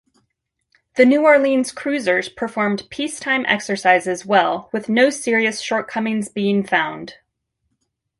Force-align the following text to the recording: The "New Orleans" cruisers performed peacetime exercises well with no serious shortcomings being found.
The 0.95 1.05
"New 1.05 1.23
Orleans" 1.23 1.71
cruisers 1.71 2.27
performed 2.27 2.89
peacetime 2.89 3.45
exercises 3.47 4.25
well 4.25 4.67
with 4.73 4.89
no 4.89 5.11
serious 5.11 5.61
shortcomings 5.61 6.27
being 6.27 6.63
found. 6.65 7.17